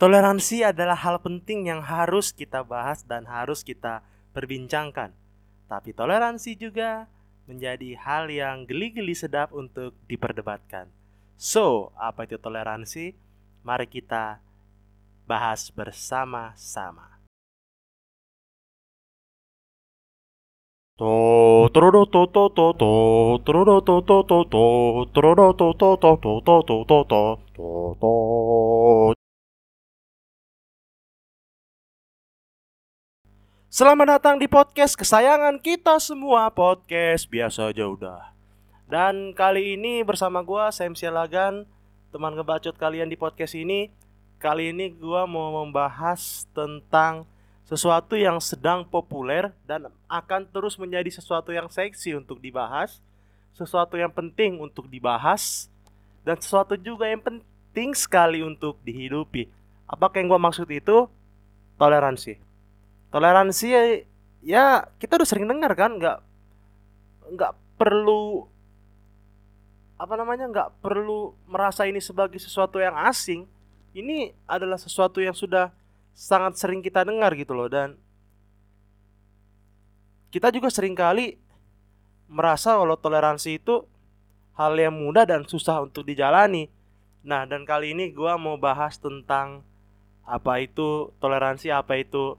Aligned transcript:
Toleransi 0.00 0.64
adalah 0.64 0.96
hal 0.96 1.20
penting 1.20 1.68
yang 1.68 1.84
harus 1.84 2.32
kita 2.32 2.64
bahas 2.64 3.04
dan 3.04 3.28
harus 3.28 3.60
kita 3.60 4.00
perbincangkan. 4.32 5.12
Tapi 5.68 5.92
toleransi 5.92 6.56
juga 6.56 7.04
menjadi 7.44 8.00
hal 8.00 8.32
yang 8.32 8.64
geli-geli 8.64 9.12
sedap 9.12 9.52
untuk 9.52 9.92
diperdebatkan. 10.08 10.88
So, 11.36 11.92
apa 12.00 12.24
itu 12.24 12.40
toleransi? 12.40 13.12
Mari 13.60 13.84
kita 13.92 14.40
bahas 15.28 15.68
bersama-sama. 15.68 17.20
Selamat 33.70 34.18
datang 34.18 34.34
di 34.34 34.50
podcast 34.50 34.98
kesayangan 34.98 35.54
kita 35.62 35.94
semua 36.02 36.50
Podcast 36.50 37.30
biasa 37.30 37.70
aja 37.70 37.86
udah. 37.86 38.34
Dan 38.90 39.30
kali 39.30 39.78
ini 39.78 40.02
bersama 40.02 40.42
gue 40.42 40.58
Sam 40.74 40.98
Sialagan 40.98 41.62
Teman 42.10 42.34
ngebacot 42.34 42.74
kalian 42.74 43.06
di 43.06 43.14
podcast 43.14 43.54
ini. 43.54 43.86
Kali 44.42 44.74
ini 44.74 44.90
gue 44.90 45.22
mau 45.30 45.62
membahas 45.62 46.50
tentang 46.50 47.22
Sesuatu 47.62 48.18
yang 48.18 48.42
sedang 48.42 48.82
populer 48.82 49.54
Dan 49.62 49.86
akan 50.10 50.50
terus 50.50 50.74
menjadi 50.74 51.22
sesuatu 51.22 51.54
yang 51.54 51.70
seksi 51.70 52.18
untuk 52.18 52.42
dibahas 52.42 52.98
Sesuatu 53.54 53.94
yang 53.94 54.10
penting 54.10 54.58
untuk 54.58 54.90
dibahas 54.90 55.70
Dan 56.26 56.42
sesuatu 56.42 56.74
juga 56.74 57.06
yang 57.06 57.22
penting 57.22 57.94
sekali 57.94 58.42
untuk 58.42 58.82
dihidupi. 58.82 59.46
Apakah 59.86 60.18
yang 60.18 60.34
gue 60.34 60.42
maksud 60.42 60.66
itu? 60.74 61.06
Toleransi 61.78 62.49
toleransi 63.10 63.66
ya, 63.70 63.82
ya 64.42 64.64
kita 64.98 65.18
udah 65.18 65.28
sering 65.28 65.46
dengar 65.46 65.74
kan 65.74 65.98
nggak 65.98 66.18
nggak 67.30 67.52
perlu 67.78 68.46
apa 70.00 70.14
namanya 70.16 70.48
nggak 70.48 70.80
perlu 70.80 71.36
merasa 71.44 71.84
ini 71.84 72.00
sebagai 72.00 72.40
sesuatu 72.40 72.80
yang 72.80 72.96
asing 73.06 73.44
ini 73.92 74.32
adalah 74.48 74.80
sesuatu 74.80 75.20
yang 75.20 75.36
sudah 75.36 75.74
sangat 76.16 76.56
sering 76.56 76.80
kita 76.80 77.04
dengar 77.04 77.34
gitu 77.36 77.52
loh 77.52 77.68
dan 77.68 77.98
kita 80.30 80.54
juga 80.54 80.70
sering 80.70 80.94
kali 80.94 81.36
merasa 82.30 82.78
kalau 82.78 82.94
toleransi 82.94 83.58
itu 83.58 83.82
hal 84.54 84.78
yang 84.78 84.94
mudah 84.94 85.26
dan 85.26 85.42
susah 85.42 85.82
untuk 85.82 86.06
dijalani. 86.06 86.70
Nah, 87.26 87.44
dan 87.44 87.66
kali 87.66 87.92
ini 87.92 88.14
gue 88.14 88.32
mau 88.38 88.56
bahas 88.56 88.96
tentang 88.96 89.66
apa 90.22 90.62
itu 90.62 91.10
toleransi, 91.18 91.74
apa 91.74 91.98
itu 91.98 92.38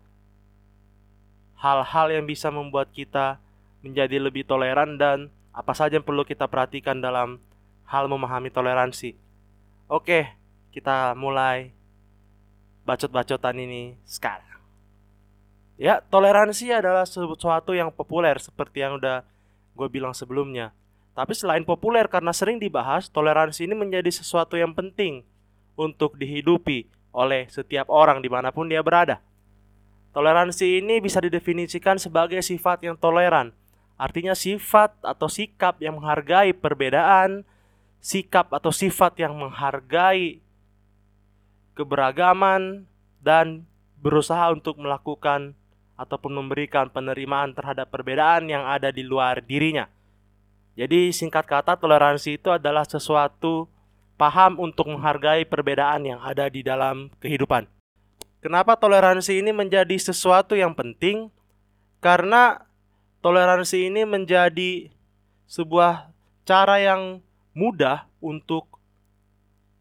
hal-hal 1.61 2.09
yang 2.09 2.25
bisa 2.25 2.49
membuat 2.49 2.89
kita 2.89 3.37
menjadi 3.85 4.17
lebih 4.17 4.49
toleran 4.49 4.97
dan 4.97 5.29
apa 5.53 5.77
saja 5.77 6.01
yang 6.01 6.05
perlu 6.05 6.25
kita 6.25 6.49
perhatikan 6.49 6.97
dalam 6.97 7.37
hal 7.85 8.09
memahami 8.09 8.49
toleransi. 8.49 9.13
Oke, 9.85 10.33
kita 10.73 11.13
mulai 11.13 11.69
bacot-bacotan 12.81 13.61
ini 13.61 13.93
sekarang. 14.09 14.57
Ya, 15.77 16.01
toleransi 16.01 16.73
adalah 16.73 17.05
sesuatu 17.05 17.73
yang 17.77 17.93
populer 17.93 18.37
seperti 18.41 18.81
yang 18.81 18.97
udah 18.97 19.21
gue 19.77 19.87
bilang 19.89 20.13
sebelumnya. 20.17 20.73
Tapi 21.11 21.35
selain 21.35 21.67
populer 21.67 22.07
karena 22.07 22.31
sering 22.31 22.57
dibahas, 22.57 23.11
toleransi 23.11 23.67
ini 23.67 23.75
menjadi 23.75 24.07
sesuatu 24.09 24.55
yang 24.55 24.71
penting 24.71 25.27
untuk 25.75 26.15
dihidupi 26.15 26.87
oleh 27.11 27.51
setiap 27.51 27.91
orang 27.91 28.23
di 28.23 28.31
mana 28.31 28.49
pun 28.55 28.69
dia 28.71 28.79
berada. 28.79 29.19
Toleransi 30.11 30.83
ini 30.83 30.99
bisa 30.99 31.23
didefinisikan 31.23 31.95
sebagai 31.95 32.43
sifat 32.43 32.83
yang 32.83 32.99
toleran. 32.99 33.55
Artinya 33.95 34.35
sifat 34.35 34.91
atau 34.99 35.31
sikap 35.31 35.79
yang 35.79 35.95
menghargai 36.01 36.51
perbedaan, 36.51 37.47
sikap 38.03 38.51
atau 38.51 38.73
sifat 38.73 39.16
yang 39.23 39.38
menghargai 39.39 40.44
keberagaman 41.77 42.83
dan 43.23 43.63
berusaha 44.01 44.51
untuk 44.51 44.81
melakukan 44.81 45.55
ataupun 45.95 46.33
memberikan 46.33 46.89
penerimaan 46.89 47.53
terhadap 47.53 47.94
perbedaan 47.94 48.50
yang 48.50 48.66
ada 48.66 48.89
di 48.89 49.05
luar 49.05 49.39
dirinya. 49.39 49.85
Jadi 50.75 51.13
singkat 51.13 51.45
kata 51.45 51.77
toleransi 51.77 52.41
itu 52.41 52.50
adalah 52.50 52.83
sesuatu 52.83 53.69
paham 54.17 54.57
untuk 54.57 54.89
menghargai 54.89 55.45
perbedaan 55.45 56.09
yang 56.09 56.19
ada 56.19 56.50
di 56.50 56.66
dalam 56.66 57.13
kehidupan. 57.21 57.69
Kenapa 58.41 58.74
toleransi 58.74 59.38
ini 59.38 59.53
menjadi 59.53 59.94
sesuatu 60.02 60.57
yang 60.57 60.74
penting? 60.74 61.29
Karena 62.02 62.66
toleransi 63.22 63.94
ini 63.94 64.02
menjadi 64.02 64.90
sebuah 65.46 66.09
cara 66.41 66.81
yang 66.81 67.22
mudah 67.53 68.09
untuk 68.18 68.66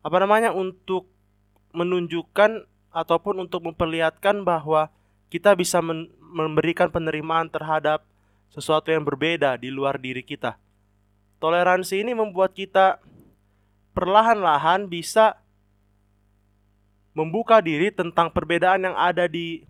apa 0.05 0.17
namanya? 0.21 0.53
untuk 0.53 1.09
menunjukkan 1.73 2.69
ataupun 2.93 3.49
untuk 3.49 3.65
memperlihatkan 3.65 4.45
bahwa 4.45 4.93
kita 5.33 5.57
bisa 5.57 5.81
memberikan 6.21 6.93
penerimaan 6.93 7.49
terhadap 7.49 8.05
sesuatu 8.53 8.93
yang 8.93 9.07
berbeda 9.09 9.57
di 9.57 9.73
luar 9.73 9.97
diri 9.97 10.21
kita. 10.21 10.61
Toleransi 11.41 12.05
ini 12.05 12.13
membuat 12.13 12.53
kita 12.53 13.01
perlahan-lahan 13.97 14.85
bisa 14.91 15.40
membuka 17.13 17.59
diri 17.59 17.91
tentang 17.91 18.31
perbedaan 18.31 18.87
yang 18.87 18.97
ada 18.97 19.27
di 19.27 19.67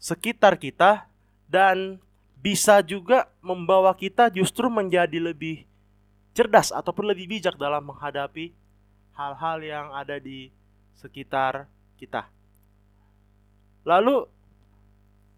sekitar 0.00 0.56
kita 0.56 1.08
dan 1.48 2.00
bisa 2.40 2.84
juga 2.84 3.28
membawa 3.40 3.96
kita 3.96 4.28
justru 4.28 4.68
menjadi 4.68 5.16
lebih 5.16 5.64
cerdas 6.36 6.74
ataupun 6.74 7.08
lebih 7.08 7.38
bijak 7.38 7.56
dalam 7.56 7.88
menghadapi 7.88 8.52
hal-hal 9.16 9.58
yang 9.62 9.86
ada 9.94 10.18
di 10.20 10.50
sekitar 10.98 11.70
kita. 11.96 12.28
Lalu 13.86 14.26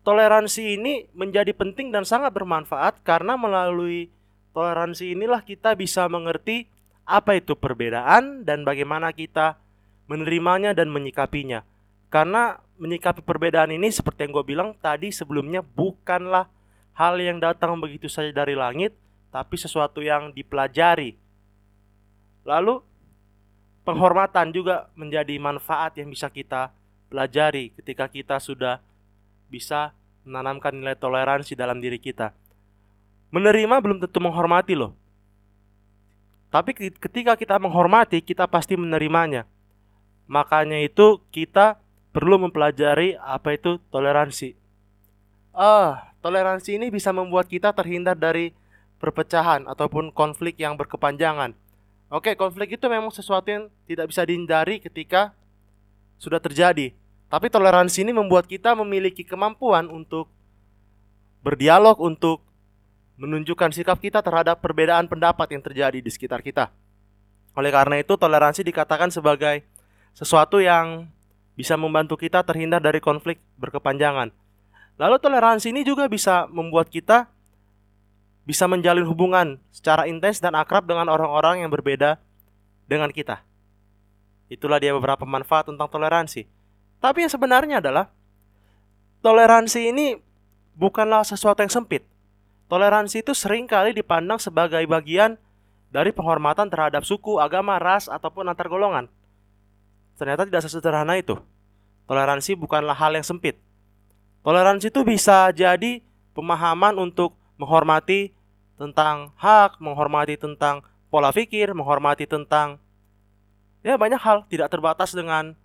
toleransi 0.06 0.78
ini 0.78 1.10
menjadi 1.12 1.50
penting 1.52 1.90
dan 1.90 2.06
sangat 2.06 2.30
bermanfaat 2.32 3.02
karena 3.02 3.34
melalui 3.34 4.08
toleransi 4.54 5.12
inilah 5.18 5.42
kita 5.42 5.74
bisa 5.76 6.06
mengerti 6.06 6.70
apa 7.06 7.38
itu 7.38 7.54
perbedaan 7.54 8.42
dan 8.42 8.66
bagaimana 8.66 9.14
kita 9.14 9.58
menerimanya 10.06 10.72
dan 10.72 10.90
menyikapinya. 10.90 11.62
Karena 12.10 12.58
menyikapi 12.78 13.22
perbedaan 13.22 13.74
ini 13.74 13.90
seperti 13.90 14.26
yang 14.26 14.32
gue 14.38 14.46
bilang 14.46 14.70
tadi 14.78 15.10
sebelumnya 15.10 15.60
bukanlah 15.60 16.46
hal 16.96 17.18
yang 17.20 17.42
datang 17.42 17.76
begitu 17.76 18.08
saja 18.08 18.32
dari 18.32 18.56
langit, 18.56 18.94
tapi 19.28 19.58
sesuatu 19.58 20.00
yang 20.00 20.32
dipelajari. 20.32 21.18
Lalu 22.46 22.80
penghormatan 23.82 24.54
juga 24.54 24.88
menjadi 24.94 25.36
manfaat 25.36 25.98
yang 25.98 26.08
bisa 26.08 26.30
kita 26.30 26.70
pelajari 27.10 27.74
ketika 27.76 28.10
kita 28.10 28.38
sudah 28.42 28.82
bisa 29.46 29.94
menanamkan 30.26 30.74
nilai 30.74 30.98
toleransi 30.98 31.54
dalam 31.54 31.78
diri 31.78 32.02
kita. 32.02 32.34
Menerima 33.30 33.78
belum 33.78 33.98
tentu 34.02 34.18
menghormati 34.18 34.74
loh. 34.74 34.94
Tapi 36.50 36.72
ketika 36.74 37.34
kita 37.34 37.58
menghormati, 37.58 38.22
kita 38.22 38.46
pasti 38.46 38.78
menerimanya. 38.78 39.46
Makanya 40.26 40.82
itu 40.82 41.22
kita 41.30 41.78
perlu 42.10 42.42
mempelajari 42.42 43.14
apa 43.18 43.54
itu 43.54 43.78
toleransi. 43.90 44.58
Ah, 45.56 46.12
toleransi 46.20 46.76
ini 46.76 46.90
bisa 46.90 47.14
membuat 47.14 47.46
kita 47.48 47.72
terhindar 47.72 48.18
dari 48.18 48.52
perpecahan 48.98 49.64
ataupun 49.70 50.10
konflik 50.10 50.58
yang 50.60 50.74
berkepanjangan. 50.74 51.54
Oke, 52.06 52.38
konflik 52.38 52.78
itu 52.78 52.86
memang 52.86 53.10
sesuatu 53.10 53.50
yang 53.50 53.64
tidak 53.84 54.14
bisa 54.14 54.22
dihindari 54.22 54.78
ketika 54.78 55.34
sudah 56.16 56.38
terjadi. 56.38 56.94
Tapi 57.26 57.50
toleransi 57.50 58.06
ini 58.06 58.14
membuat 58.14 58.46
kita 58.46 58.78
memiliki 58.78 59.26
kemampuan 59.26 59.90
untuk 59.90 60.30
berdialog 61.42 61.98
untuk 61.98 62.46
menunjukkan 63.18 63.74
sikap 63.74 63.98
kita 63.98 64.22
terhadap 64.22 64.62
perbedaan 64.62 65.10
pendapat 65.10 65.50
yang 65.50 65.62
terjadi 65.64 65.98
di 65.98 66.10
sekitar 66.12 66.44
kita. 66.44 66.70
Oleh 67.56 67.72
karena 67.72 67.98
itu, 67.98 68.14
toleransi 68.14 68.60
dikatakan 68.62 69.08
sebagai 69.08 69.64
sesuatu 70.16 70.64
yang 70.64 71.12
bisa 71.52 71.76
membantu 71.76 72.16
kita 72.16 72.40
terhindar 72.40 72.80
dari 72.80 73.04
konflik 73.04 73.36
berkepanjangan. 73.60 74.32
Lalu 74.96 75.16
toleransi 75.20 75.76
ini 75.76 75.84
juga 75.84 76.08
bisa 76.08 76.48
membuat 76.48 76.88
kita 76.88 77.28
bisa 78.46 78.64
menjalin 78.70 79.04
hubungan 79.04 79.58
secara 79.74 80.06
intens 80.06 80.38
dan 80.40 80.54
akrab 80.56 80.86
dengan 80.86 81.10
orang-orang 81.10 81.66
yang 81.66 81.70
berbeda 81.70 82.16
dengan 82.86 83.10
kita. 83.10 83.42
Itulah 84.46 84.78
dia 84.78 84.94
beberapa 84.94 85.26
manfaat 85.26 85.66
tentang 85.66 85.90
toleransi. 85.90 86.46
Tapi 87.02 87.26
yang 87.26 87.32
sebenarnya 87.34 87.82
adalah 87.82 88.08
toleransi 89.20 89.90
ini 89.90 90.06
bukanlah 90.78 91.26
sesuatu 91.26 91.60
yang 91.60 91.74
sempit. 91.74 92.06
Toleransi 92.70 93.26
itu 93.26 93.34
sering 93.34 93.66
kali 93.66 93.90
dipandang 93.90 94.38
sebagai 94.38 94.80
bagian 94.86 95.34
dari 95.90 96.14
penghormatan 96.14 96.70
terhadap 96.70 97.02
suku, 97.02 97.42
agama, 97.42 97.82
ras, 97.82 98.06
ataupun 98.06 98.46
antar 98.46 98.70
golongan. 98.70 99.10
Ternyata 100.16 100.48
tidak 100.48 100.64
sesederhana 100.64 101.20
itu. 101.20 101.36
Toleransi 102.08 102.56
bukanlah 102.56 102.96
hal 102.96 103.12
yang 103.12 103.26
sempit. 103.26 103.60
Toleransi 104.40 104.88
itu 104.88 105.00
bisa 105.02 105.50
jadi 105.52 106.00
pemahaman 106.32 106.96
untuk 106.96 107.34
menghormati 107.60 108.32
tentang 108.76 109.32
hak, 109.36 109.80
menghormati 109.80 110.36
tentang 110.36 110.84
pola 111.08 111.32
pikir, 111.32 111.72
menghormati 111.72 112.28
tentang 112.28 112.78
ya 113.80 113.96
banyak 113.96 114.20
hal 114.20 114.44
tidak 114.46 114.68
terbatas 114.70 115.16
dengan 115.16 115.56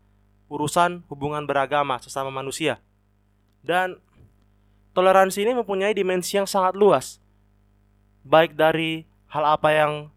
urusan 0.52 1.04
hubungan 1.08 1.44
beragama 1.48 2.00
sesama 2.04 2.34
manusia. 2.34 2.80
Dan 3.62 4.02
toleransi 4.98 5.46
ini 5.46 5.54
mempunyai 5.56 5.96
dimensi 5.96 6.36
yang 6.36 6.50
sangat 6.50 6.76
luas. 6.76 7.22
Baik 8.26 8.58
dari 8.58 9.06
hal 9.32 9.46
apa 9.46 9.70
yang 9.72 10.12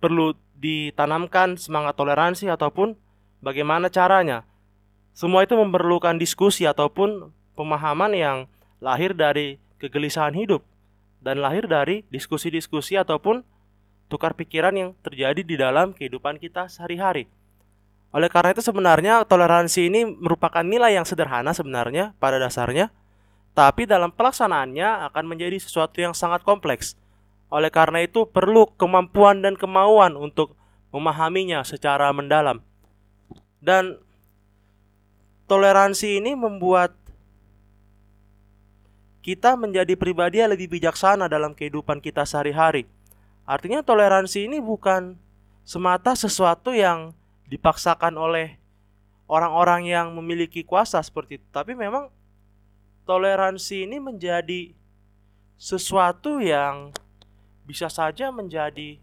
perlu 0.00 0.32
ditanamkan 0.56 1.60
semangat 1.60 1.96
toleransi 1.96 2.48
ataupun 2.48 2.96
bagaimana 3.44 3.92
caranya. 3.92 4.46
Semua 5.12 5.44
itu 5.44 5.58
memerlukan 5.58 6.16
diskusi 6.16 6.64
ataupun 6.64 7.34
pemahaman 7.58 8.14
yang 8.14 8.38
lahir 8.80 9.12
dari 9.12 9.60
kegelisahan 9.82 10.32
hidup 10.32 10.64
dan 11.20 11.40
lahir 11.40 11.68
dari 11.68 12.06
diskusi-diskusi 12.08 12.96
ataupun 12.96 13.44
tukar 14.08 14.32
pikiran 14.32 14.72
yang 14.72 14.90
terjadi 15.04 15.42
di 15.44 15.56
dalam 15.60 15.92
kehidupan 15.92 16.40
kita 16.40 16.66
sehari-hari. 16.72 17.28
Oleh 18.10 18.26
karena 18.26 18.50
itu 18.50 18.64
sebenarnya 18.64 19.22
toleransi 19.22 19.86
ini 19.86 20.02
merupakan 20.02 20.66
nilai 20.66 20.98
yang 20.98 21.06
sederhana 21.06 21.54
sebenarnya 21.54 22.10
pada 22.18 22.42
dasarnya, 22.42 22.90
tapi 23.54 23.86
dalam 23.86 24.10
pelaksanaannya 24.10 25.06
akan 25.12 25.24
menjadi 25.30 25.62
sesuatu 25.62 26.02
yang 26.02 26.10
sangat 26.10 26.42
kompleks. 26.42 26.98
Oleh 27.50 27.70
karena 27.70 28.02
itu 28.02 28.26
perlu 28.26 28.66
kemampuan 28.74 29.42
dan 29.42 29.54
kemauan 29.54 30.18
untuk 30.18 30.58
memahaminya 30.90 31.62
secara 31.62 32.10
mendalam. 32.10 32.62
Dan 33.60 34.00
toleransi 35.44 36.18
ini 36.18 36.32
membuat 36.32 36.96
kita 39.20 39.52
menjadi 39.52 39.94
pribadi 40.00 40.40
yang 40.40 40.50
lebih 40.50 40.72
bijaksana 40.80 41.28
dalam 41.28 41.52
kehidupan 41.52 42.00
kita 42.00 42.24
sehari-hari. 42.24 42.88
Artinya 43.44 43.84
toleransi 43.84 44.48
ini 44.48 44.64
bukan 44.64 45.20
semata 45.60 46.16
sesuatu 46.16 46.72
yang 46.72 47.12
dipaksakan 47.52 48.16
oleh 48.16 48.56
orang-orang 49.28 49.86
yang 49.86 50.10
memiliki 50.16 50.64
kuasa 50.64 50.98
seperti 51.04 51.36
itu. 51.36 51.46
Tapi 51.52 51.76
memang 51.76 52.08
toleransi 53.04 53.84
ini 53.84 54.00
menjadi 54.00 54.72
sesuatu 55.60 56.40
yang 56.40 56.96
bisa 57.68 57.92
saja 57.92 58.32
menjadi 58.32 58.96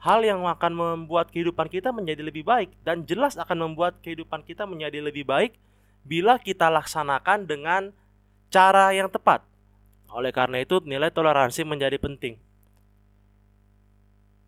hal 0.00 0.24
yang 0.24 0.48
akan 0.48 0.72
membuat 0.72 1.28
kehidupan 1.28 1.68
kita 1.68 1.92
menjadi 1.92 2.24
lebih 2.24 2.44
baik 2.44 2.72
dan 2.80 3.04
jelas 3.04 3.36
akan 3.36 3.70
membuat 3.70 4.00
kehidupan 4.00 4.40
kita 4.48 4.64
menjadi 4.64 5.04
lebih 5.04 5.28
baik 5.28 5.60
bila 6.08 6.40
kita 6.40 6.72
laksanakan 6.72 7.44
dengan 7.44 7.92
cara 8.48 8.96
yang 8.96 9.12
tepat. 9.12 9.44
Oleh 10.10 10.32
karena 10.32 10.64
itu 10.64 10.80
nilai 10.82 11.12
toleransi 11.12 11.62
menjadi 11.68 12.00
penting. 12.00 12.40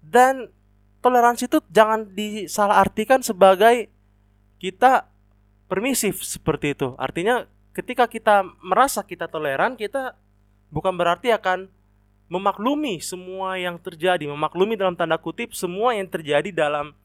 Dan 0.02 0.48
toleransi 1.04 1.46
itu 1.46 1.60
jangan 1.68 2.08
disalahartikan 2.10 3.20
sebagai 3.20 3.92
kita 4.56 5.06
permisif 5.68 6.24
seperti 6.24 6.74
itu. 6.74 6.96
Artinya 6.96 7.44
ketika 7.76 8.08
kita 8.08 8.42
merasa 8.64 9.04
kita 9.04 9.28
toleran, 9.28 9.76
kita 9.76 10.16
bukan 10.72 10.96
berarti 10.96 11.30
akan 11.30 11.68
memaklumi 12.32 12.96
semua 13.04 13.60
yang 13.60 13.76
terjadi, 13.76 14.24
memaklumi 14.24 14.72
dalam 14.80 14.96
tanda 14.96 15.20
kutip 15.20 15.52
semua 15.52 15.92
yang 15.92 16.08
terjadi 16.08 16.48
dalam 16.48 16.96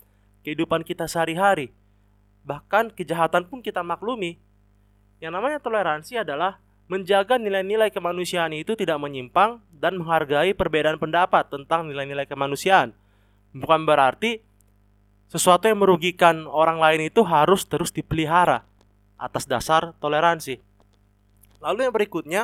kehidupan 0.47 0.87
kita 0.87 1.03
sehari-hari. 1.03 1.75
Bahkan 2.47 2.95
kejahatan 2.95 3.43
pun 3.51 3.59
kita 3.59 3.83
maklumi. 3.83 4.39
Yang 5.19 5.31
namanya 5.35 5.59
toleransi 5.59 6.23
adalah 6.23 6.63
menjaga 6.87 7.35
nilai-nilai 7.35 7.91
kemanusiaan 7.91 8.55
itu 8.55 8.71
tidak 8.79 8.95
menyimpang 9.03 9.59
dan 9.75 9.99
menghargai 9.99 10.55
perbedaan 10.55 10.95
pendapat 10.95 11.51
tentang 11.51 11.83
nilai-nilai 11.91 12.23
kemanusiaan 12.23 12.95
bukan 13.55 13.87
berarti 13.87 14.43
sesuatu 15.27 15.67
yang 15.67 15.79
merugikan 15.83 16.47
orang 16.47 16.79
lain 16.79 17.11
itu 17.11 17.19
harus 17.25 17.67
terus 17.67 17.91
dipelihara 17.91 18.63
atas 19.19 19.43
dasar 19.43 19.91
toleransi. 19.99 20.61
Lalu 21.59 21.89
yang 21.89 21.93
berikutnya, 21.93 22.41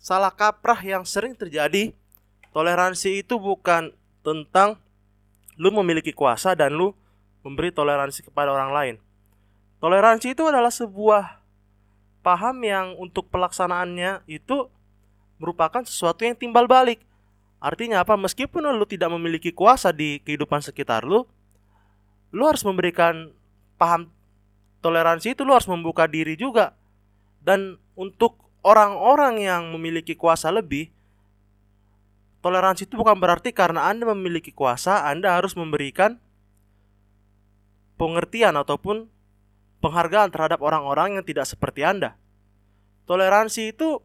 salah 0.00 0.32
kaprah 0.32 0.80
yang 0.82 1.06
sering 1.06 1.36
terjadi, 1.36 1.94
toleransi 2.54 3.26
itu 3.26 3.36
bukan 3.36 3.90
tentang 4.22 4.78
lu 5.58 5.74
memiliki 5.74 6.14
kuasa 6.14 6.54
dan 6.54 6.72
lu 6.72 6.94
memberi 7.42 7.74
toleransi 7.74 8.30
kepada 8.30 8.54
orang 8.54 8.70
lain. 8.72 8.94
Toleransi 9.82 10.32
itu 10.32 10.48
adalah 10.48 10.72
sebuah 10.72 11.44
paham 12.24 12.56
yang 12.64 12.96
untuk 12.96 13.28
pelaksanaannya 13.28 14.24
itu 14.24 14.72
merupakan 15.36 15.84
sesuatu 15.84 16.24
yang 16.24 16.38
timbal 16.38 16.64
balik 16.64 17.04
Artinya 17.64 18.04
apa? 18.04 18.20
Meskipun 18.20 18.60
lu 18.76 18.84
tidak 18.84 19.08
memiliki 19.08 19.48
kuasa 19.48 19.88
di 19.88 20.20
kehidupan 20.20 20.60
sekitar 20.60 21.08
lu, 21.08 21.24
lu 22.28 22.44
harus 22.44 22.60
memberikan 22.60 23.32
paham 23.80 24.12
toleransi 24.84 25.32
itu 25.32 25.48
lu 25.48 25.56
harus 25.56 25.64
membuka 25.64 26.04
diri 26.04 26.36
juga. 26.36 26.76
Dan 27.40 27.80
untuk 27.96 28.36
orang-orang 28.60 29.40
yang 29.40 29.72
memiliki 29.72 30.12
kuasa 30.12 30.52
lebih, 30.52 30.92
toleransi 32.44 32.84
itu 32.84 33.00
bukan 33.00 33.16
berarti 33.16 33.56
karena 33.56 33.88
Anda 33.88 34.12
memiliki 34.12 34.52
kuasa, 34.52 35.08
Anda 35.08 35.40
harus 35.40 35.56
memberikan 35.56 36.20
pengertian 37.96 38.52
ataupun 38.60 39.08
penghargaan 39.80 40.28
terhadap 40.28 40.60
orang-orang 40.60 41.16
yang 41.16 41.24
tidak 41.24 41.48
seperti 41.48 41.80
Anda. 41.88 42.20
Toleransi 43.08 43.72
itu 43.72 44.04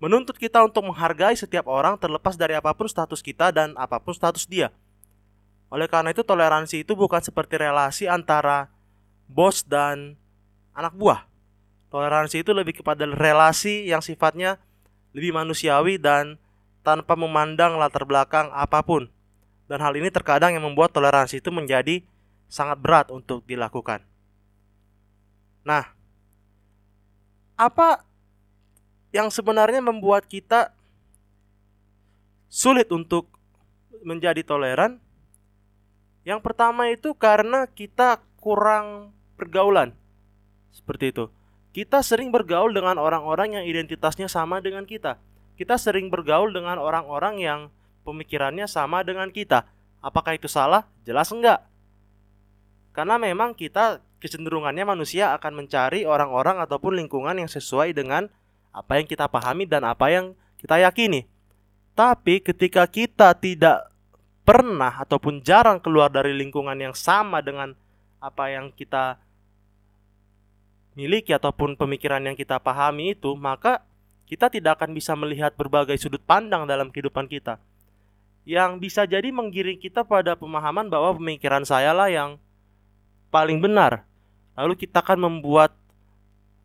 menuntut 0.00 0.40
kita 0.40 0.64
untuk 0.64 0.88
menghargai 0.88 1.36
setiap 1.36 1.68
orang 1.68 2.00
terlepas 2.00 2.40
dari 2.40 2.56
apa 2.56 2.72
pun 2.72 2.88
status 2.88 3.20
kita 3.20 3.52
dan 3.52 3.76
apa 3.76 4.00
pun 4.00 4.16
status 4.16 4.48
dia. 4.48 4.72
Oleh 5.68 5.84
karena 5.92 6.16
itu 6.16 6.24
toleransi 6.24 6.88
itu 6.88 6.96
bukan 6.96 7.20
seperti 7.20 7.60
relasi 7.60 8.08
antara 8.08 8.72
bos 9.28 9.60
dan 9.60 10.16
anak 10.72 10.96
buah. 10.96 11.28
Toleransi 11.92 12.40
itu 12.40 12.56
lebih 12.56 12.80
kepada 12.80 13.04
relasi 13.04 13.84
yang 13.88 14.00
sifatnya 14.00 14.56
lebih 15.12 15.36
manusiawi 15.36 16.00
dan 16.00 16.40
tanpa 16.88 17.12
memandang 17.20 17.76
latar 17.76 18.08
belakang 18.08 18.48
apa 18.56 18.80
pun. 18.80 19.12
Dan 19.68 19.84
hal 19.84 19.92
ini 20.00 20.08
terkadang 20.08 20.56
yang 20.56 20.64
membuat 20.64 20.96
toleransi 20.96 21.44
itu 21.44 21.52
menjadi 21.52 22.00
sangat 22.48 22.80
berat 22.80 23.12
untuk 23.12 23.44
dilakukan. 23.44 24.00
Nah, 25.68 25.92
apa 27.60 28.08
yang 29.12 29.28
sebenarnya 29.28 29.84
membuat 29.84 30.24
kita 30.24 30.72
sulit 32.48 32.88
untuk 32.88 33.28
menjadi 34.00 34.40
toleran. 34.40 34.96
Yang 36.24 36.40
pertama 36.44 36.88
itu 36.88 37.12
karena 37.12 37.68
kita 37.68 38.20
kurang 38.40 39.12
pergaulan. 39.36 39.92
Seperti 40.72 41.12
itu. 41.12 41.28
Kita 41.72 42.00
sering 42.00 42.32
bergaul 42.32 42.72
dengan 42.72 42.96
orang-orang 42.96 43.60
yang 43.60 43.64
identitasnya 43.68 44.26
sama 44.28 44.64
dengan 44.64 44.88
kita. 44.88 45.20
Kita 45.58 45.74
sering 45.74 46.06
bergaul 46.06 46.54
dengan 46.54 46.78
orang-orang 46.78 47.42
yang 47.42 47.60
pemikirannya 48.06 48.70
sama 48.70 49.02
dengan 49.02 49.34
kita. 49.34 49.66
Apakah 49.98 50.38
itu 50.38 50.46
salah? 50.46 50.86
Jelas 51.02 51.34
enggak. 51.34 51.66
Karena 52.94 53.18
memang 53.18 53.58
kita 53.58 53.98
kecenderungannya 54.22 54.86
manusia 54.86 55.34
akan 55.34 55.66
mencari 55.66 56.06
orang-orang 56.06 56.62
ataupun 56.62 56.94
lingkungan 56.94 57.42
yang 57.42 57.50
sesuai 57.50 57.90
dengan 57.90 58.30
apa 58.70 59.02
yang 59.02 59.06
kita 59.10 59.26
pahami 59.26 59.66
dan 59.66 59.82
apa 59.82 60.14
yang 60.14 60.38
kita 60.62 60.78
yakini. 60.78 61.26
Tapi 61.98 62.38
ketika 62.38 62.86
kita 62.86 63.34
tidak 63.34 63.90
pernah 64.46 65.02
ataupun 65.02 65.42
jarang 65.42 65.82
keluar 65.82 66.06
dari 66.08 66.30
lingkungan 66.34 66.78
yang 66.78 66.94
sama 66.94 67.42
dengan 67.42 67.74
apa 68.22 68.50
yang 68.50 68.70
kita 68.70 69.18
miliki 70.98 71.30
ataupun 71.34 71.78
pemikiran 71.78 72.22
yang 72.22 72.34
kita 72.38 72.58
pahami 72.58 73.18
itu, 73.18 73.34
maka 73.38 73.86
kita 74.28 74.52
tidak 74.52 74.76
akan 74.76 74.92
bisa 74.92 75.16
melihat 75.16 75.56
berbagai 75.56 75.96
sudut 75.96 76.20
pandang 76.20 76.68
dalam 76.68 76.92
kehidupan 76.92 77.24
kita. 77.24 77.56
Yang 78.44 78.76
bisa 78.84 79.02
jadi 79.08 79.32
menggiring 79.32 79.80
kita 79.80 80.04
pada 80.04 80.36
pemahaman 80.36 80.92
bahwa 80.92 81.16
pemikiran 81.16 81.64
saya 81.64 81.96
lah 81.96 82.12
yang 82.12 82.36
paling 83.32 83.56
benar. 83.56 84.04
Lalu 84.52 84.76
kita 84.84 85.00
akan 85.00 85.32
membuat 85.32 85.72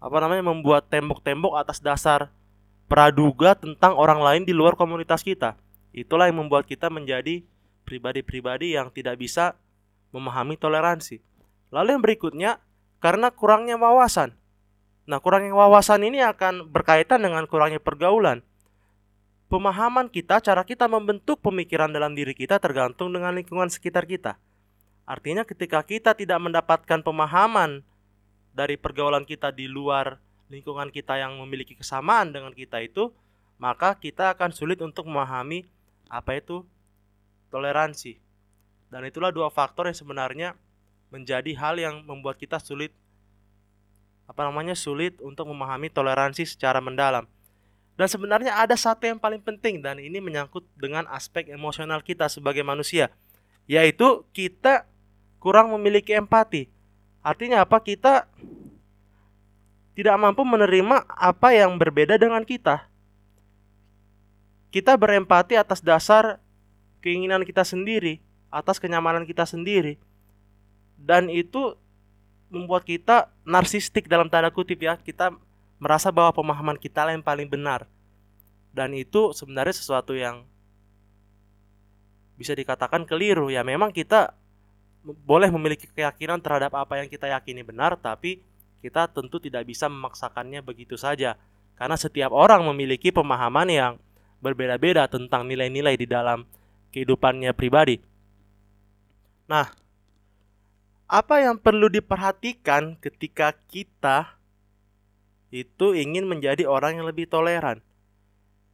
apa 0.03 0.17
namanya 0.19 0.43
membuat 0.43 0.91
tembok-tembok 0.91 1.55
atas 1.55 1.79
dasar 1.79 2.27
praduga 2.91 3.55
tentang 3.55 3.95
orang 3.95 4.19
lain 4.19 4.43
di 4.43 4.51
luar 4.51 4.75
komunitas 4.75 5.23
kita. 5.23 5.55
Itulah 5.95 6.27
yang 6.27 6.43
membuat 6.43 6.67
kita 6.67 6.91
menjadi 6.91 7.47
pribadi-pribadi 7.87 8.75
yang 8.75 8.91
tidak 8.91 9.15
bisa 9.15 9.55
memahami 10.11 10.59
toleransi. 10.59 11.23
Lalu 11.71 11.95
yang 11.95 12.03
berikutnya 12.03 12.51
karena 12.99 13.31
kurangnya 13.31 13.79
wawasan. 13.79 14.35
Nah, 15.03 15.19
kurangnya 15.19 15.51
wawasan 15.51 16.07
ini 16.07 16.23
akan 16.23 16.71
berkaitan 16.71 17.19
dengan 17.19 17.43
kurangnya 17.43 17.83
pergaulan. 17.83 18.39
Pemahaman 19.51 20.07
kita, 20.07 20.39
cara 20.39 20.63
kita 20.63 20.87
membentuk 20.87 21.43
pemikiran 21.43 21.91
dalam 21.91 22.15
diri 22.15 22.31
kita 22.31 22.57
tergantung 22.57 23.11
dengan 23.11 23.35
lingkungan 23.35 23.67
sekitar 23.67 24.07
kita. 24.07 24.39
Artinya 25.03 25.43
ketika 25.43 25.83
kita 25.83 26.15
tidak 26.15 26.39
mendapatkan 26.39 27.03
pemahaman 27.03 27.83
dari 28.55 28.79
pergaulan 28.79 29.27
kita 29.27 29.51
di 29.51 29.67
luar 29.67 30.23
lingkungan 30.47 30.87
kita 30.89 31.19
yang 31.19 31.35
memiliki 31.35 31.75
kesamaan 31.75 32.31
dengan 32.31 32.55
kita 32.55 32.79
itu, 32.79 33.11
maka 33.59 33.99
kita 33.99 34.31
akan 34.33 34.55
sulit 34.55 34.79
untuk 34.79 35.05
memahami 35.11 35.67
apa 36.07 36.39
itu 36.39 36.63
toleransi. 37.51 38.17
Dan 38.87 39.03
itulah 39.03 39.35
dua 39.35 39.51
faktor 39.51 39.91
yang 39.91 39.97
sebenarnya 39.97 40.49
menjadi 41.11 41.51
hal 41.59 41.75
yang 41.77 42.05
membuat 42.07 42.39
kita 42.39 42.57
sulit 42.57 42.95
apa 44.27 44.41
namanya 44.47 44.73
sulit 44.73 45.19
untuk 45.19 45.49
memahami 45.51 45.91
toleransi 45.91 46.47
secara 46.47 46.79
mendalam. 46.79 47.27
Dan 47.93 48.09
sebenarnya 48.09 48.57
ada 48.57 48.73
satu 48.73 49.05
yang 49.05 49.21
paling 49.21 49.37
penting 49.37 49.83
dan 49.83 50.01
ini 50.01 50.17
menyangkut 50.17 50.65
dengan 50.73 51.05
aspek 51.13 51.45
emosional 51.53 52.01
kita 52.01 52.25
sebagai 52.25 52.65
manusia, 52.65 53.13
yaitu 53.69 54.25
kita 54.33 54.89
kurang 55.37 55.69
memiliki 55.77 56.17
empati. 56.17 56.73
Artinya 57.21 57.61
apa? 57.61 57.77
Kita 57.77 58.25
tidak 59.93 60.15
mampu 60.17 60.41
menerima 60.41 61.05
apa 61.05 61.53
yang 61.53 61.77
berbeda 61.77 62.17
dengan 62.17 62.41
kita. 62.41 62.89
Kita 64.73 64.97
berempati 64.97 65.53
atas 65.53 65.85
dasar 65.85 66.41
keinginan 67.05 67.45
kita 67.45 67.61
sendiri, 67.61 68.17
atas 68.49 68.81
kenyamanan 68.81 69.29
kita 69.29 69.45
sendiri. 69.45 70.01
Dan 70.97 71.29
itu 71.29 71.77
membuat 72.53 72.85
kita 72.85 73.33
narsistik 73.41 74.05
dalam 74.05 74.29
tanda 74.29 74.53
kutip 74.53 74.77
ya. 74.77 74.93
Kita 74.93 75.33
merasa 75.81 76.13
bahwa 76.13 76.29
pemahaman 76.31 76.77
kita 76.77 77.01
lah 77.01 77.17
yang 77.17 77.25
paling 77.25 77.49
benar. 77.49 77.89
Dan 78.69 78.93
itu 78.93 79.33
sebenarnya 79.33 79.73
sesuatu 79.73 80.13
yang 80.13 80.45
bisa 82.37 82.53
dikatakan 82.53 83.09
keliru 83.09 83.49
ya. 83.49 83.65
Memang 83.65 83.89
kita 83.89 84.37
boleh 85.03 85.49
memiliki 85.49 85.89
keyakinan 85.89 86.39
terhadap 86.39 86.77
apa 86.77 87.01
yang 87.01 87.09
kita 87.09 87.27
yakini 87.27 87.65
benar, 87.65 87.97
tapi 87.97 88.39
kita 88.79 89.09
tentu 89.09 89.41
tidak 89.41 89.67
bisa 89.67 89.89
memaksakannya 89.91 90.63
begitu 90.63 90.95
saja 90.95 91.39
karena 91.79 91.97
setiap 91.97 92.31
orang 92.31 92.63
memiliki 92.67 93.09
pemahaman 93.09 93.67
yang 93.71 93.93
berbeda-beda 94.43 95.07
tentang 95.07 95.47
nilai-nilai 95.47 95.95
di 95.95 96.07
dalam 96.07 96.43
kehidupannya 96.91 97.55
pribadi. 97.55 97.97
Nah, 99.47 99.71
apa 101.13 101.45
yang 101.45 101.61
perlu 101.61 101.93
diperhatikan 101.93 102.97
ketika 102.97 103.53
kita 103.69 104.33
itu 105.53 105.93
ingin 105.93 106.25
menjadi 106.25 106.65
orang 106.65 106.97
yang 106.97 107.05
lebih 107.05 107.29
toleran? 107.29 107.85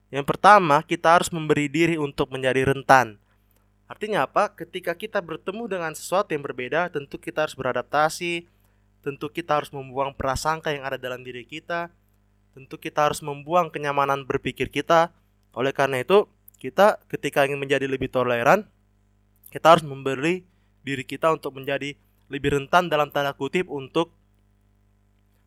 Yang 0.07 0.23
pertama, 0.23 0.79
kita 0.87 1.19
harus 1.19 1.27
memberi 1.35 1.67
diri 1.67 1.99
untuk 1.99 2.31
menjadi 2.31 2.71
rentan. 2.71 3.19
Artinya 3.91 4.23
apa? 4.23 4.55
Ketika 4.55 4.95
kita 4.95 5.19
bertemu 5.19 5.67
dengan 5.67 5.91
sesuatu 5.91 6.31
yang 6.31 6.39
berbeda, 6.39 6.87
tentu 6.87 7.19
kita 7.19 7.43
harus 7.43 7.59
beradaptasi, 7.59 8.47
tentu 9.03 9.27
kita 9.27 9.59
harus 9.59 9.75
membuang 9.75 10.15
prasangka 10.15 10.71
yang 10.71 10.87
ada 10.87 10.95
dalam 10.95 11.19
diri 11.27 11.43
kita. 11.43 11.91
Tentu 12.55 12.79
kita 12.79 13.11
harus 13.11 13.19
membuang 13.19 13.67
kenyamanan 13.67 14.23
berpikir 14.23 14.71
kita. 14.71 15.11
Oleh 15.51 15.75
karena 15.75 15.99
itu, 15.99 16.23
kita 16.55 17.03
ketika 17.11 17.43
ingin 17.43 17.59
menjadi 17.59 17.83
lebih 17.83 18.07
toleran, 18.07 18.63
kita 19.51 19.75
harus 19.75 19.83
memberi 19.83 20.47
diri 20.87 21.03
kita 21.03 21.35
untuk 21.35 21.59
menjadi 21.59 21.99
lebih 22.29 22.55
rentan 22.55 22.87
dalam 22.87 23.09
tanda 23.09 23.33
kutip 23.33 23.67
untuk 23.67 24.13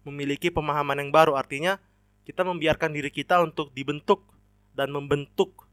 memiliki 0.03 0.51
pemahaman 0.51 0.99
yang 0.99 1.11
baru. 1.15 1.39
Artinya, 1.39 1.79
kita 2.27 2.43
membiarkan 2.43 2.91
diri 2.95 3.11
kita 3.11 3.43
untuk 3.43 3.71
dibentuk 3.75 4.23
dan 4.75 4.91
membentuk 4.91 5.67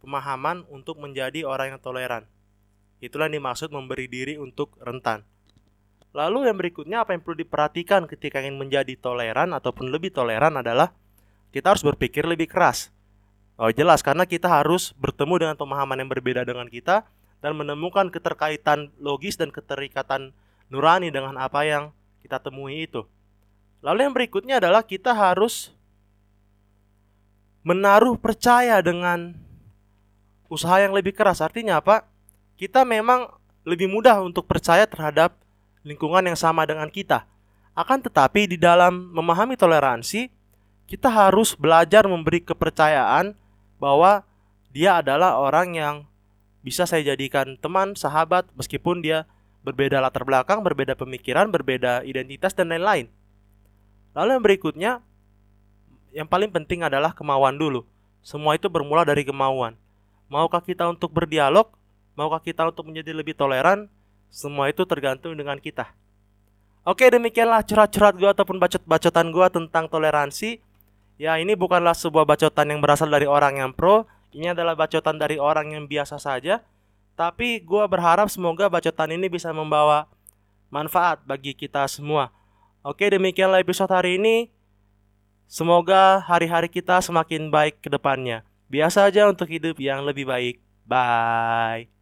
pemahaman 0.00 0.64
untuk 0.72 1.00
menjadi 1.00 1.44
orang 1.44 1.76
yang 1.76 1.80
toleran. 1.80 2.24
Itulah 3.00 3.28
yang 3.28 3.44
dimaksud 3.44 3.68
memberi 3.68 4.08
diri 4.08 4.40
untuk 4.40 4.72
rentan. 4.80 5.24
Lalu 6.16 6.48
yang 6.48 6.56
berikutnya 6.56 7.04
apa 7.04 7.12
yang 7.12 7.20
perlu 7.20 7.36
diperhatikan 7.44 8.08
ketika 8.08 8.40
ingin 8.40 8.56
menjadi 8.56 8.96
toleran 8.96 9.52
ataupun 9.52 9.92
lebih 9.92 10.16
toleran 10.16 10.56
adalah 10.56 10.96
kita 11.52 11.76
harus 11.76 11.84
berpikir 11.84 12.24
lebih 12.24 12.48
keras. 12.48 12.88
Oh 13.60 13.68
jelas 13.68 14.00
karena 14.00 14.24
kita 14.24 14.48
harus 14.48 14.96
bertemu 14.96 15.44
dengan 15.44 15.56
pemahaman 15.60 16.00
yang 16.00 16.08
berbeda 16.08 16.44
dengan 16.48 16.68
kita 16.68 17.04
dan 17.44 17.56
menemukan 17.56 18.08
keterkaitan 18.08 18.92
logis 19.00 19.36
dan 19.36 19.52
keterikatan 19.52 20.32
nurani 20.72 21.12
dengan 21.12 21.36
apa 21.36 21.62
yang 21.62 21.94
kita 22.24 22.42
temui 22.42 22.88
itu. 22.88 23.06
Lalu 23.84 24.08
yang 24.08 24.14
berikutnya 24.16 24.58
adalah 24.58 24.82
kita 24.82 25.14
harus 25.14 25.70
menaruh 27.62 28.18
percaya 28.18 28.78
dengan 28.82 29.34
usaha 30.50 30.78
yang 30.78 30.94
lebih 30.94 31.14
keras. 31.14 31.42
Artinya 31.42 31.78
apa? 31.82 32.06
Kita 32.56 32.86
memang 32.86 33.30
lebih 33.66 33.90
mudah 33.90 34.22
untuk 34.22 34.46
percaya 34.46 34.86
terhadap 34.86 35.34
lingkungan 35.86 36.22
yang 36.26 36.38
sama 36.38 36.66
dengan 36.66 36.90
kita. 36.90 37.26
Akan 37.76 38.00
tetapi 38.00 38.48
di 38.48 38.56
dalam 38.56 39.12
memahami 39.12 39.58
toleransi, 39.58 40.32
kita 40.86 41.10
harus 41.10 41.52
belajar 41.58 42.06
memberi 42.06 42.40
kepercayaan 42.40 43.34
bahwa 43.76 44.24
dia 44.70 45.02
adalah 45.02 45.36
orang 45.36 45.68
yang 45.76 45.94
bisa 46.66 46.82
saya 46.82 47.14
jadikan 47.14 47.54
teman, 47.62 47.94
sahabat, 47.94 48.50
meskipun 48.58 48.98
dia 48.98 49.22
berbeda 49.62 50.02
latar 50.02 50.26
belakang, 50.26 50.66
berbeda 50.66 50.98
pemikiran, 50.98 51.46
berbeda 51.46 52.02
identitas, 52.02 52.58
dan 52.58 52.74
lain-lain. 52.74 53.06
Lalu 54.18 54.30
yang 54.34 54.42
berikutnya, 54.42 54.92
yang 56.10 56.26
paling 56.26 56.50
penting 56.50 56.82
adalah 56.82 57.14
kemauan 57.14 57.54
dulu. 57.54 57.86
Semua 58.18 58.58
itu 58.58 58.66
bermula 58.66 59.06
dari 59.06 59.22
kemauan. 59.22 59.78
Maukah 60.26 60.58
kita 60.58 60.90
untuk 60.90 61.14
berdialog? 61.14 61.70
Maukah 62.18 62.42
kita 62.42 62.66
untuk 62.66 62.90
menjadi 62.90 63.14
lebih 63.14 63.38
toleran? 63.38 63.86
Semua 64.26 64.66
itu 64.66 64.82
tergantung 64.82 65.38
dengan 65.38 65.62
kita. 65.62 65.94
Oke, 66.82 67.06
demikianlah 67.06 67.62
curhat-curhat 67.62 68.18
gue 68.18 68.30
ataupun 68.30 68.58
bacot-bacotan 68.58 69.30
gue 69.30 69.46
tentang 69.54 69.86
toleransi. 69.86 70.58
Ya, 71.14 71.38
ini 71.38 71.54
bukanlah 71.54 71.94
sebuah 71.94 72.26
bacotan 72.26 72.74
yang 72.74 72.82
berasal 72.82 73.06
dari 73.06 73.30
orang 73.30 73.62
yang 73.62 73.70
pro. 73.70 74.06
Ini 74.34 74.56
adalah 74.56 74.74
bacotan 74.74 75.20
dari 75.20 75.36
orang 75.36 75.74
yang 75.74 75.84
biasa 75.84 76.18
saja. 76.18 76.62
Tapi 77.16 77.64
gue 77.64 77.84
berharap 77.88 78.28
semoga 78.28 78.68
bacotan 78.68 79.14
ini 79.14 79.30
bisa 79.32 79.48
membawa 79.50 80.04
manfaat 80.68 81.24
bagi 81.24 81.56
kita 81.56 81.88
semua. 81.88 82.28
Oke, 82.84 83.08
demikianlah 83.08 83.64
episode 83.64 83.90
hari 83.90 84.20
ini. 84.20 84.52
Semoga 85.46 86.20
hari-hari 86.26 86.66
kita 86.66 86.98
semakin 86.98 87.48
baik 87.48 87.80
ke 87.80 87.88
depannya. 87.88 88.42
Biasa 88.66 89.06
aja 89.06 89.30
untuk 89.30 89.46
hidup 89.46 89.78
yang 89.78 90.02
lebih 90.02 90.26
baik. 90.26 90.58
Bye. 90.86 91.95